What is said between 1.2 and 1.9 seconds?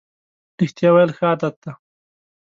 عادت دی.